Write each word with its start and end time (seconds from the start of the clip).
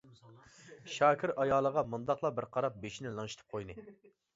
شاكىر 0.93 1.35
ئايالىغا 1.43 1.85
مۇنداقلا 1.93 2.35
بىر 2.41 2.51
قاراپ 2.59 2.85
بېشىنى 2.87 3.17
لىڭشىتىپ 3.21 3.57
قويدى. 3.59 3.83